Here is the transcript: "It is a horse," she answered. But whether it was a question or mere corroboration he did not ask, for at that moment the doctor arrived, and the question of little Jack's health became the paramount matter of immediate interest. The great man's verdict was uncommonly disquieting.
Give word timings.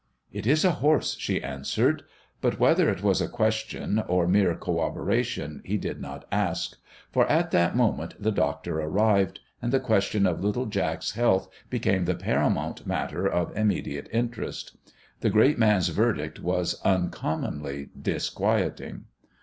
"It 0.31 0.47
is 0.47 0.65
a 0.65 0.71
horse," 0.81 1.15
she 1.19 1.43
answered. 1.43 2.01
But 2.41 2.59
whether 2.59 2.89
it 2.89 3.03
was 3.03 3.21
a 3.21 3.27
question 3.29 4.01
or 4.07 4.27
mere 4.27 4.55
corroboration 4.55 5.61
he 5.63 5.77
did 5.77 6.01
not 6.01 6.25
ask, 6.31 6.75
for 7.11 7.27
at 7.27 7.51
that 7.51 7.75
moment 7.75 8.15
the 8.19 8.31
doctor 8.31 8.79
arrived, 8.79 9.41
and 9.61 9.71
the 9.71 9.79
question 9.79 10.25
of 10.25 10.43
little 10.43 10.65
Jack's 10.65 11.11
health 11.11 11.49
became 11.69 12.05
the 12.05 12.15
paramount 12.15 12.87
matter 12.87 13.27
of 13.27 13.55
immediate 13.55 14.09
interest. 14.11 14.75
The 15.19 15.29
great 15.29 15.59
man's 15.59 15.89
verdict 15.89 16.39
was 16.39 16.81
uncommonly 16.83 17.89
disquieting. 18.01 19.03